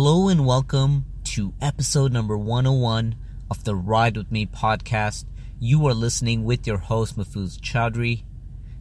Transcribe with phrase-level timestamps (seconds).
[0.00, 3.16] Hello and welcome to episode number 101
[3.50, 5.24] of the Ride With Me podcast.
[5.58, 8.22] You are listening with your host, Mafuz Chowdhury.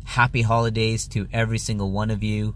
[0.06, 2.54] Happy holidays to every single one of you.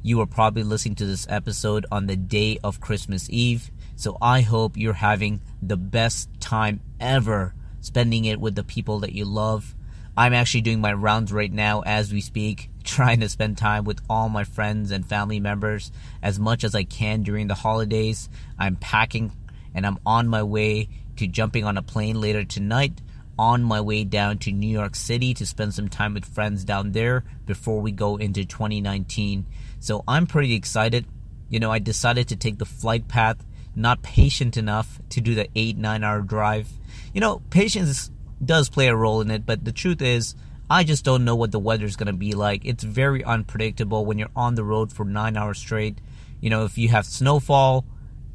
[0.00, 4.42] You are probably listening to this episode on the day of Christmas Eve, so I
[4.42, 9.74] hope you're having the best time ever spending it with the people that you love.
[10.16, 14.00] I'm actually doing my rounds right now as we speak, trying to spend time with
[14.08, 15.90] all my friends and family members
[16.22, 18.28] as much as I can during the holidays.
[18.58, 19.32] I'm packing
[19.74, 23.00] and I'm on my way to jumping on a plane later tonight,
[23.38, 26.92] on my way down to New York City to spend some time with friends down
[26.92, 29.46] there before we go into 2019.
[29.80, 31.06] So I'm pretty excited.
[31.48, 33.44] You know, I decided to take the flight path,
[33.74, 36.68] not patient enough to do the 8 9 hour drive.
[37.12, 38.10] You know, patience
[38.46, 40.34] does play a role in it, but the truth is,
[40.68, 42.64] I just don't know what the weather's going to be like.
[42.64, 45.98] It's very unpredictable when you're on the road for nine hours straight.
[46.40, 47.84] You know, if you have snowfall,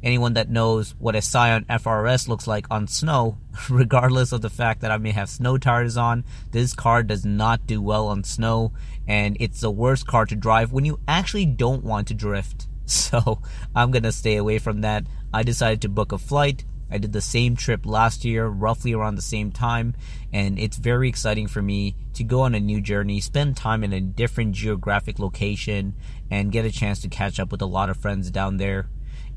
[0.02, 3.38] anyone that knows what a Scion FRS looks like on snow,
[3.70, 7.66] regardless of the fact that I may have snow tires on, this car does not
[7.66, 8.72] do well on snow,
[9.08, 12.66] and it's the worst car to drive when you actually don't want to drift.
[12.90, 13.40] So
[13.72, 15.04] I'm gonna stay away from that.
[15.32, 19.14] I decided to book a flight I did the same trip last year, roughly around
[19.14, 19.94] the same time,
[20.32, 23.92] and it's very exciting for me to go on a new journey, spend time in
[23.92, 25.94] a different geographic location,
[26.30, 28.88] and get a chance to catch up with a lot of friends down there.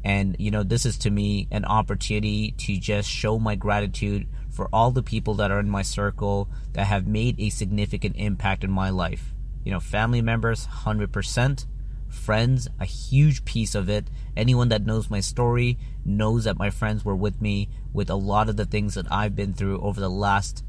[0.04, 4.68] And, you know, this is to me an opportunity to just show my gratitude for
[4.74, 8.72] all the people that are in my circle that have made a significant impact in
[8.72, 9.34] my life.
[9.64, 11.66] You know, family members, 100%,
[12.14, 14.10] friends, a huge piece of it.
[14.38, 18.50] Anyone that knows my story knows that my friends were with me with a lot
[18.50, 20.64] of the things that I've been through over the last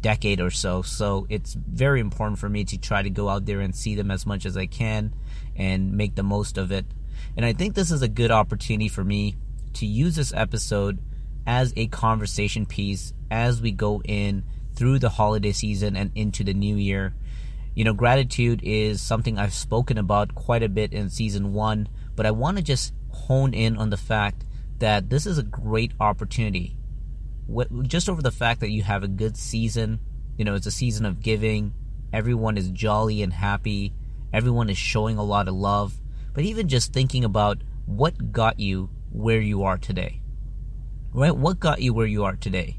[0.00, 0.82] decade or so.
[0.82, 4.10] So it's very important for me to try to go out there and see them
[4.10, 5.14] as much as I can
[5.56, 6.86] and make the most of it.
[7.36, 9.36] And I think this is a good opportunity for me
[9.74, 10.98] to use this episode
[11.46, 16.54] as a conversation piece as we go in through the holiday season and into the
[16.54, 17.14] new year
[17.74, 22.26] you know, gratitude is something I've spoken about quite a bit in season one, but
[22.26, 24.44] I want to just hone in on the fact
[24.78, 26.76] that this is a great opportunity.
[27.82, 30.00] Just over the fact that you have a good season,
[30.36, 31.72] you know, it's a season of giving,
[32.12, 33.94] everyone is jolly and happy,
[34.32, 36.00] everyone is showing a lot of love,
[36.34, 40.20] but even just thinking about what got you where you are today.
[41.12, 41.36] Right?
[41.36, 42.78] What got you where you are today?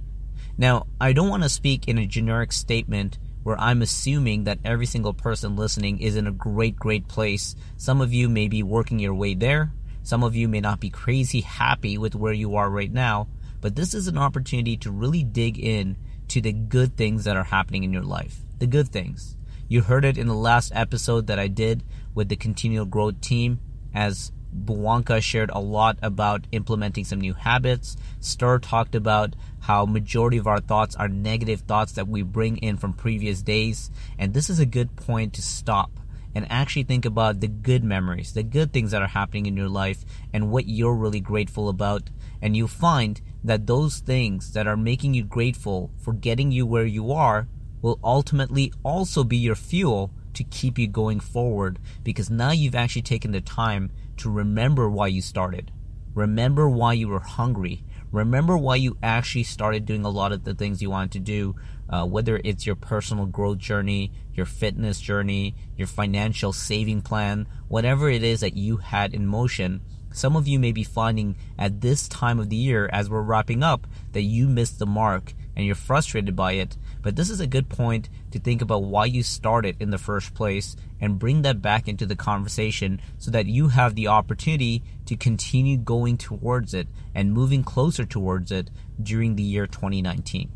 [0.57, 4.85] Now, I don't want to speak in a generic statement where I'm assuming that every
[4.85, 7.55] single person listening is in a great, great place.
[7.77, 9.71] Some of you may be working your way there.
[10.01, 13.27] Some of you may not be crazy happy with where you are right now,
[13.61, 15.97] but this is an opportunity to really dig in
[16.29, 18.41] to the good things that are happening in your life.
[18.59, 19.37] The good things.
[19.67, 21.83] You heard it in the last episode that I did
[22.13, 23.59] with the continual growth team
[23.93, 27.97] as Buwanka shared a lot about implementing some new habits.
[28.19, 32.77] Stir talked about how majority of our thoughts are negative thoughts that we bring in
[32.77, 33.89] from previous days.
[34.17, 35.91] And this is a good point to stop
[36.35, 39.69] and actually think about the good memories, the good things that are happening in your
[39.69, 40.03] life
[40.33, 42.09] and what you're really grateful about.
[42.41, 46.85] And you'll find that those things that are making you grateful for getting you where
[46.85, 47.47] you are
[47.81, 53.01] will ultimately also be your fuel to keep you going forward because now you've actually
[53.01, 55.71] taken the time to remember why you started.
[56.13, 57.83] Remember why you were hungry.
[58.11, 61.55] Remember why you actually started doing a lot of the things you wanted to do,
[61.89, 68.09] uh, whether it's your personal growth journey, your fitness journey, your financial saving plan, whatever
[68.09, 69.81] it is that you had in motion.
[70.11, 73.63] Some of you may be finding at this time of the year, as we're wrapping
[73.63, 76.77] up, that you missed the mark and you're frustrated by it.
[77.01, 80.33] But this is a good point to think about why you started in the first
[80.33, 85.15] place and bring that back into the conversation so that you have the opportunity to
[85.15, 88.69] continue going towards it and moving closer towards it
[89.01, 90.51] during the year 2019.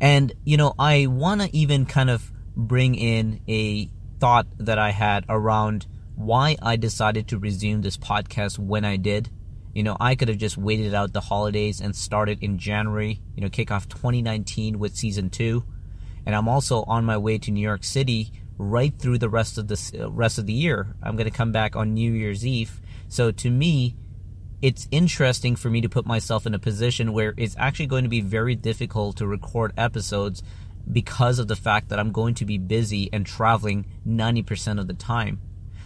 [0.00, 4.90] And, you know, I want to even kind of bring in a thought that I
[4.90, 9.30] had around why I decided to resume this podcast when I did.
[9.72, 13.42] You know, I could have just waited out the holidays and started in January, you
[13.42, 15.64] know, kick off 2019 with season two.
[16.26, 19.68] And I'm also on my way to New York City right through the rest of
[19.68, 20.94] the uh, rest of the year.
[21.02, 22.80] I'm going to come back on New Year's Eve.
[23.08, 23.96] So to me,
[24.60, 28.10] it's interesting for me to put myself in a position where it's actually going to
[28.10, 30.42] be very difficult to record episodes
[30.90, 34.94] because of the fact that I'm going to be busy and traveling 90% of the
[34.94, 35.40] time.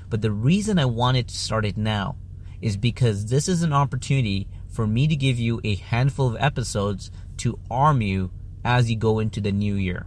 [0.08, 2.17] But the reason I wanted to start it now
[2.64, 7.11] is because this is an opportunity for me to give you a handful of episodes
[7.37, 8.31] to arm you
[8.64, 10.06] as you go into the new year.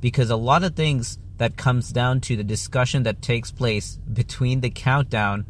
[0.00, 4.60] Because a lot of things that comes down to the discussion that takes place between
[4.60, 5.46] the countdown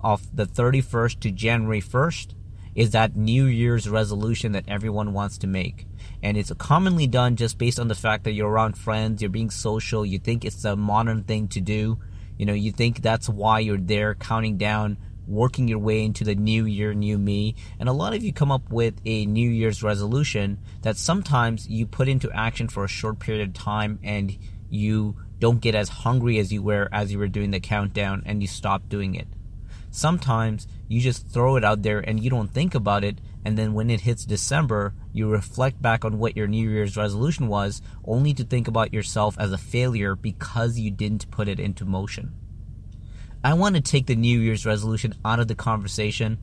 [0.00, 2.34] of the 31st to January 1st
[2.76, 5.86] is that New Year's resolution that everyone wants to make.
[6.22, 9.50] And it's commonly done just based on the fact that you're around friends, you're being
[9.50, 11.98] social, you think it's a modern thing to do.
[12.36, 16.34] You know, you think that's why you're there counting down, working your way into the
[16.34, 17.54] new year, new me.
[17.78, 21.86] And a lot of you come up with a New Year's resolution that sometimes you
[21.86, 24.36] put into action for a short period of time and
[24.70, 28.42] you don't get as hungry as you were as you were doing the countdown and
[28.42, 29.28] you stop doing it.
[29.90, 33.72] Sometimes you just throw it out there and you don't think about it, and then
[33.72, 38.34] when it hits December, you reflect back on what your New Year's resolution was, only
[38.34, 42.34] to think about yourself as a failure because you didn't put it into motion.
[43.44, 46.38] I want to take the New Year's resolution out of the conversation.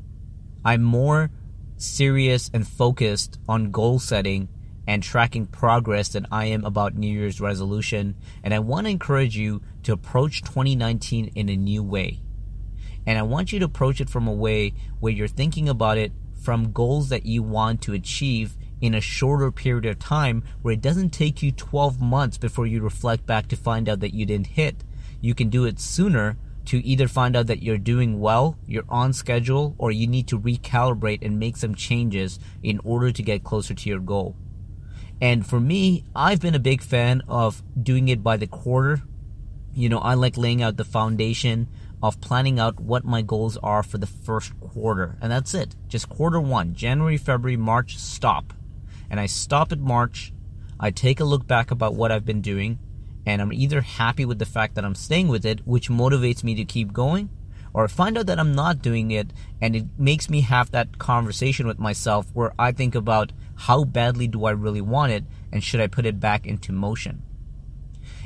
[0.63, 1.29] I'm more
[1.75, 4.47] serious and focused on goal setting
[4.87, 8.15] and tracking progress than I am about New Year's resolution.
[8.43, 12.21] And I want to encourage you to approach 2019 in a new way.
[13.05, 16.13] And I want you to approach it from a way where you're thinking about it
[16.41, 20.81] from goals that you want to achieve in a shorter period of time where it
[20.81, 24.47] doesn't take you 12 months before you reflect back to find out that you didn't
[24.47, 24.83] hit.
[25.19, 29.13] You can do it sooner to either find out that you're doing well, you're on
[29.13, 33.73] schedule, or you need to recalibrate and make some changes in order to get closer
[33.73, 34.35] to your goal.
[35.21, 39.01] And for me, I've been a big fan of doing it by the quarter.
[39.73, 41.67] You know, I like laying out the foundation
[42.03, 45.17] of planning out what my goals are for the first quarter.
[45.21, 45.75] And that's it.
[45.87, 48.53] Just quarter one, January, February, March, stop.
[49.09, 50.33] And I stop at March.
[50.79, 52.79] I take a look back about what I've been doing.
[53.25, 56.55] And I'm either happy with the fact that I'm staying with it, which motivates me
[56.55, 57.29] to keep going,
[57.75, 61.67] or find out that I'm not doing it and it makes me have that conversation
[61.67, 65.81] with myself where I think about how badly do I really want it and should
[65.81, 67.21] I put it back into motion.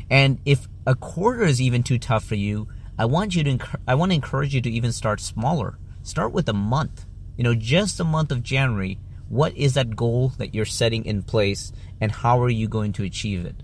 [0.08, 2.68] And if a quarter is even too tough for you,
[3.00, 5.80] I want you to I want to encourage you to even start smaller.
[6.04, 7.06] Start with a month.
[7.36, 9.00] You know, just a month of January.
[9.30, 13.04] What is that goal that you're setting in place and how are you going to
[13.04, 13.64] achieve it?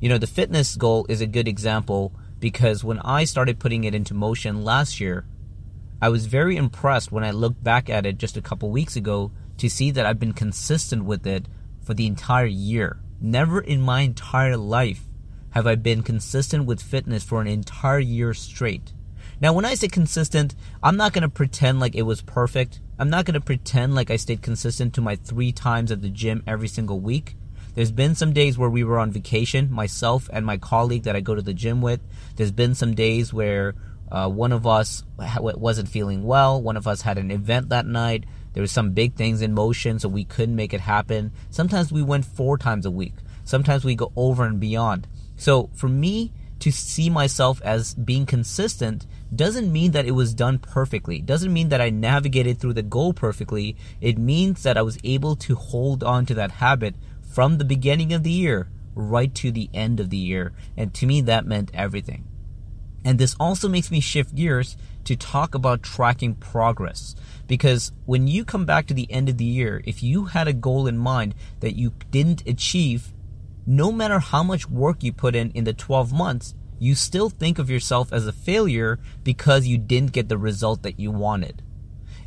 [0.00, 3.94] You know, the fitness goal is a good example because when I started putting it
[3.94, 5.26] into motion last year,
[6.00, 9.30] I was very impressed when I looked back at it just a couple weeks ago
[9.58, 11.46] to see that I've been consistent with it
[11.82, 12.98] for the entire year.
[13.20, 15.02] Never in my entire life
[15.50, 18.94] have I been consistent with fitness for an entire year straight.
[19.38, 22.80] Now, when I say consistent, I'm not going to pretend like it was perfect.
[22.98, 26.08] I'm not going to pretend like I stayed consistent to my three times at the
[26.08, 27.36] gym every single week.
[27.74, 31.20] There's been some days where we were on vacation, myself and my colleague that I
[31.20, 32.00] go to the gym with.
[32.36, 33.74] There's been some days where
[34.10, 35.04] uh, one of us
[35.38, 36.60] wasn't feeling well.
[36.60, 38.24] One of us had an event that night.
[38.52, 41.32] There was some big things in motion, so we couldn't make it happen.
[41.50, 43.14] Sometimes we went four times a week.
[43.44, 45.06] Sometimes we go over and beyond.
[45.36, 50.58] So for me to see myself as being consistent doesn't mean that it was done
[50.58, 51.20] perfectly.
[51.20, 53.76] Doesn't mean that I navigated through the goal perfectly.
[54.00, 56.96] It means that I was able to hold on to that habit
[57.30, 60.52] from the beginning of the year right to the end of the year.
[60.76, 62.26] And to me, that meant everything.
[63.04, 67.14] And this also makes me shift gears to talk about tracking progress.
[67.46, 70.52] Because when you come back to the end of the year, if you had a
[70.52, 73.12] goal in mind that you didn't achieve,
[73.66, 77.58] no matter how much work you put in in the 12 months, you still think
[77.58, 81.62] of yourself as a failure because you didn't get the result that you wanted.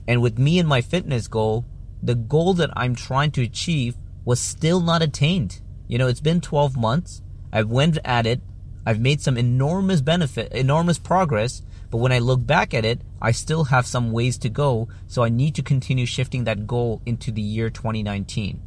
[0.08, 1.66] And with me and my fitness goal,
[2.02, 5.62] the goal that I'm trying to achieve was still not attained.
[5.88, 7.22] You know, it's been 12 months.
[7.52, 8.42] I've went at it.
[8.86, 11.62] I've made some enormous benefit, enormous progress.
[11.90, 14.88] But when I look back at it, I still have some ways to go.
[15.08, 18.62] So I need to continue shifting that goal into the year 2019.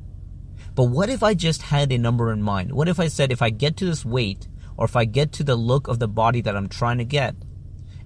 [0.74, 2.72] But what if I just had a number in mind?
[2.72, 4.46] What if I said if I get to this weight
[4.76, 7.34] or if I get to the look of the body that I'm trying to get,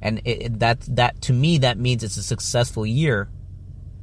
[0.00, 3.28] and it, that that to me that means it's a successful year.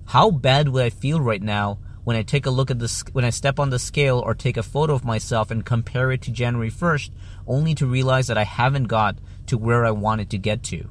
[0.08, 3.26] How bad would I feel right now when I take a look at this, when
[3.26, 6.32] I step on the scale or take a photo of myself and compare it to
[6.32, 7.12] January 1st,
[7.46, 10.90] only to realize that I haven't got to where I wanted to get to.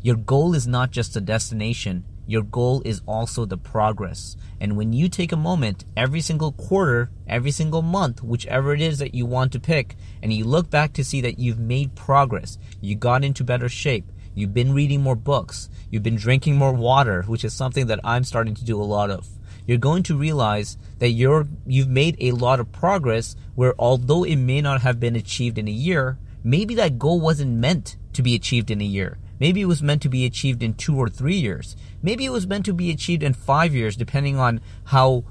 [0.00, 4.36] Your goal is not just a destination, your goal is also the progress.
[4.60, 8.98] And when you take a moment every single quarter, every single month, whichever it is
[8.98, 12.58] that you want to pick, and you look back to see that you've made progress,
[12.80, 17.22] you got into better shape, you've been reading more books, you've been drinking more water,
[17.28, 19.28] which is something that I'm starting to do a lot of
[19.66, 24.36] you're going to realize that you're you've made a lot of progress where although it
[24.36, 28.34] may not have been achieved in a year, maybe that goal wasn't meant to be
[28.34, 29.18] achieved in a year.
[29.38, 31.76] Maybe it was meant to be achieved in 2 or 3 years.
[32.02, 35.24] Maybe it was meant to be achieved in 5 years depending on how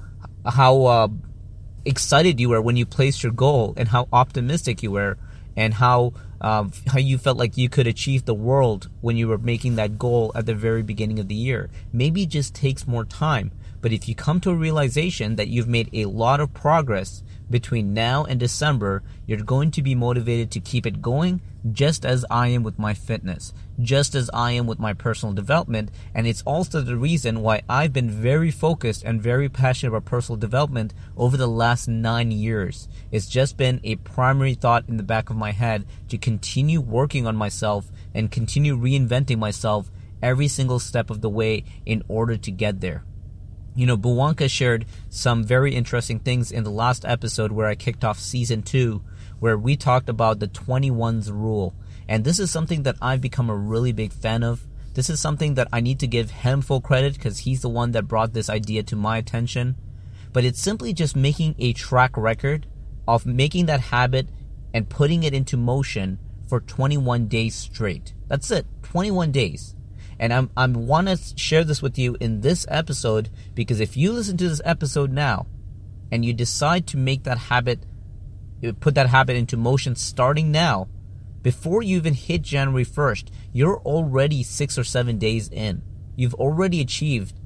[0.46, 1.08] how uh,
[1.86, 5.18] excited you were when you placed your goal and how optimistic you were
[5.56, 9.38] and how uh, how you felt like you could achieve the world when you were
[9.38, 11.70] making that goal at the very beginning of the year.
[11.94, 13.52] Maybe it just takes more time.
[13.82, 17.94] But if you come to a realization that you've made a lot of progress between
[17.94, 22.48] now and December, you're going to be motivated to keep it going just as I
[22.48, 25.92] am with my fitness, just as I am with my personal development.
[26.16, 30.38] And it's also the reason why I've been very focused and very passionate about personal
[30.38, 32.88] development over the last nine years.
[33.12, 37.28] It's just been a primary thought in the back of my head to continue working
[37.28, 42.52] on myself and continue reinventing myself every single step of the way in order to
[42.52, 43.04] get there.
[43.76, 48.04] You know, Buwanka shared some very interesting things in the last episode where I kicked
[48.04, 49.02] off season two
[49.42, 51.74] where we talked about the 21s rule.
[52.08, 54.68] And this is something that I've become a really big fan of.
[54.94, 57.92] This is something that I need to give him full credit because he's the one
[57.94, 59.78] that brought this idea to my attention.
[60.32, 62.68] But it's simply just making a track record
[63.08, 64.28] of making that habit
[64.76, 68.14] and putting it into motion for 21 days straight.
[68.28, 68.68] That's it.
[68.84, 69.76] 21 days.
[70.22, 74.12] And I'm I want to share this with you in this episode because if you
[74.12, 75.48] listen to this episode now
[76.12, 77.84] and you decide to make that habit
[78.80, 80.88] put that habit into motion starting now,
[81.42, 85.82] before you even hit January 1st, you're already six or seven days in.
[86.16, 87.40] You've already achieved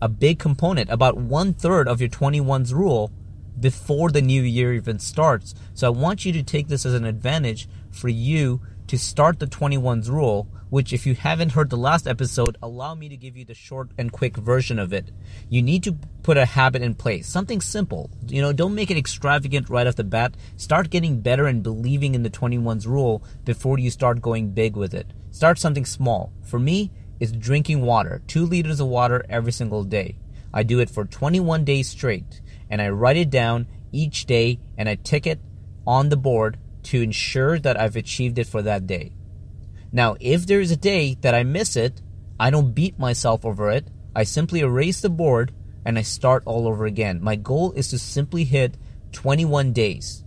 [0.00, 3.12] a big component, about one third of your 21's rule
[3.60, 5.54] before the new year even starts.
[5.74, 8.62] So I want you to take this as an advantage for you
[8.92, 13.08] to start the 21's rule which if you haven't heard the last episode, allow me
[13.08, 15.10] to give you the short and quick version of it.
[15.48, 18.10] You need to put a habit in place, something simple.
[18.26, 20.34] You know, don't make it extravagant right off the bat.
[20.58, 24.92] Start getting better and believing in the 21's rule before you start going big with
[24.92, 25.06] it.
[25.30, 26.30] Start something small.
[26.42, 30.18] For me, it's drinking water, 2 liters of water every single day.
[30.52, 34.86] I do it for 21 days straight, and I write it down each day and
[34.86, 35.40] I tick it
[35.86, 39.12] on the board to ensure that I've achieved it for that day.
[39.92, 42.00] Now, if there is a day that I miss it,
[42.40, 43.88] I don't beat myself over it.
[44.16, 45.52] I simply erase the board
[45.84, 47.22] and I start all over again.
[47.22, 48.76] My goal is to simply hit
[49.12, 50.24] 21 days.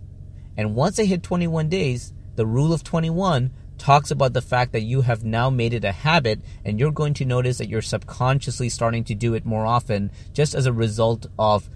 [0.56, 4.82] And once I hit 21 days, the rule of 21 talks about the fact that
[4.82, 8.68] you have now made it a habit and you're going to notice that you're subconsciously
[8.68, 11.68] starting to do it more often just as a result of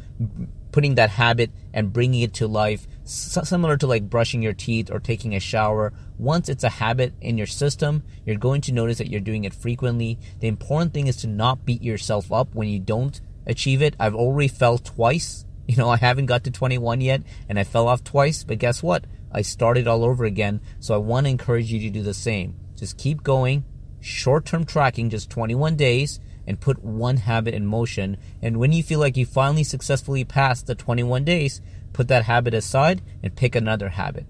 [0.72, 5.00] putting that habit and bringing it to life similar to like brushing your teeth or
[5.00, 5.92] taking a shower.
[6.18, 9.54] Once it's a habit in your system, you're going to notice that you're doing it
[9.54, 10.18] frequently.
[10.38, 13.96] The important thing is to not beat yourself up when you don't achieve it.
[13.98, 15.44] I've already fell twice.
[15.70, 18.82] You know, I haven't got to 21 yet and I fell off twice, but guess
[18.82, 19.04] what?
[19.30, 20.60] I started all over again.
[20.80, 22.56] So I want to encourage you to do the same.
[22.74, 23.64] Just keep going.
[24.00, 26.18] Short term tracking, just 21 days
[26.50, 28.16] and put one habit in motion.
[28.42, 31.61] And when you feel like you finally successfully passed the 21 days,
[31.92, 34.26] put that habit aside and pick another habit.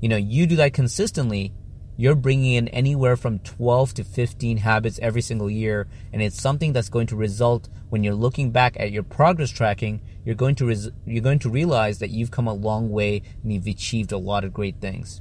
[0.00, 1.52] You know, you do that consistently,
[1.96, 6.72] you're bringing in anywhere from 12 to 15 habits every single year and it's something
[6.72, 10.66] that's going to result when you're looking back at your progress tracking you're going to
[10.66, 14.18] res- you're going to realize that you've come a long way and you've achieved a
[14.18, 15.20] lot of great things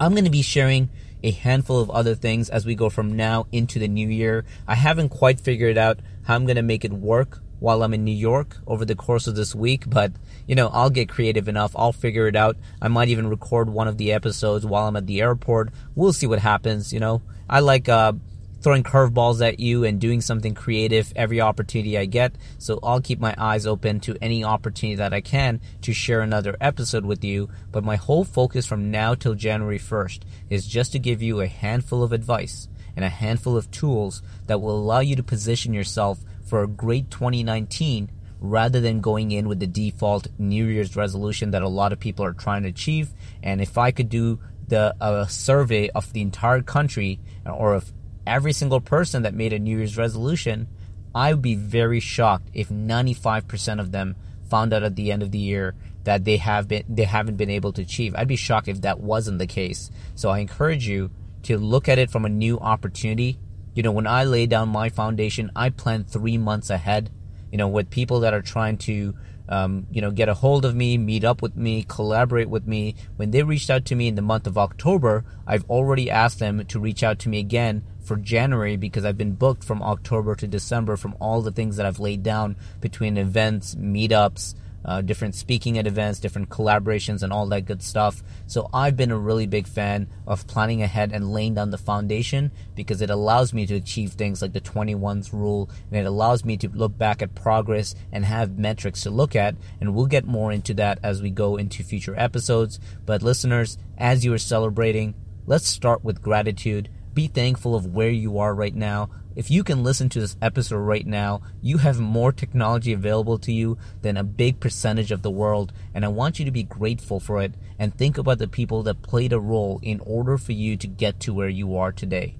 [0.00, 0.88] i'm going to be sharing
[1.22, 4.74] a handful of other things as we go from now into the new year i
[4.74, 8.12] haven't quite figured out how i'm going to make it work while I'm in New
[8.12, 10.12] York over the course of this week, but
[10.46, 11.72] you know, I'll get creative enough.
[11.74, 12.56] I'll figure it out.
[12.80, 15.70] I might even record one of the episodes while I'm at the airport.
[15.94, 17.22] We'll see what happens, you know.
[17.48, 18.12] I like uh,
[18.60, 22.34] throwing curveballs at you and doing something creative every opportunity I get.
[22.58, 26.56] So I'll keep my eyes open to any opportunity that I can to share another
[26.60, 27.48] episode with you.
[27.70, 31.46] But my whole focus from now till January 1st is just to give you a
[31.46, 36.18] handful of advice and a handful of tools that will allow you to position yourself
[36.44, 38.10] for a great 2019
[38.40, 42.24] rather than going in with the default New Year's resolution that a lot of people
[42.24, 43.10] are trying to achieve.
[43.42, 47.92] And if I could do the a survey of the entire country or of
[48.28, 50.68] every single person that made a New Year's resolution,
[51.14, 54.16] I would be very shocked if 95% of them
[54.48, 57.50] found out at the end of the year that they have been they haven't been
[57.50, 58.14] able to achieve.
[58.16, 59.90] I'd be shocked if that wasn't the case.
[60.14, 61.10] So I encourage you
[61.42, 63.38] to look at it from a new opportunity
[63.78, 67.10] you know, when I lay down my foundation, I plan three months ahead.
[67.52, 69.14] You know, with people that are trying to,
[69.48, 72.96] um, you know, get a hold of me, meet up with me, collaborate with me.
[73.14, 76.66] When they reached out to me in the month of October, I've already asked them
[76.66, 80.46] to reach out to me again for January because I've been booked from October to
[80.46, 85.76] December from all the things that I've laid down between events, meetups, uh, different speaking
[85.76, 88.22] at events, different collaborations, and all that good stuff.
[88.46, 92.50] So I've been a really big fan of planning ahead and laying down the foundation
[92.74, 96.56] because it allows me to achieve things like the 21s rule and it allows me
[96.58, 99.54] to look back at progress and have metrics to look at.
[99.80, 102.80] And we'll get more into that as we go into future episodes.
[103.04, 105.14] But listeners, as you are celebrating,
[105.46, 106.88] let's start with gratitude.
[107.18, 109.10] Be thankful of where you are right now.
[109.34, 113.50] If you can listen to this episode right now, you have more technology available to
[113.50, 117.18] you than a big percentage of the world, and I want you to be grateful
[117.18, 120.76] for it and think about the people that played a role in order for you
[120.76, 122.36] to get to where you are today.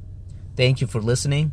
[0.55, 1.51] Thank you for listening.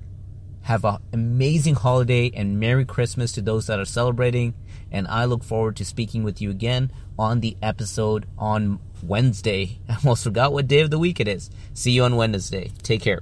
[0.62, 4.54] Have an amazing holiday and Merry Christmas to those that are celebrating.
[4.92, 9.80] And I look forward to speaking with you again on the episode on Wednesday.
[9.90, 11.50] I almost forgot what day of the week it is.
[11.74, 12.72] See you on Wednesday.
[12.84, 13.22] Take care.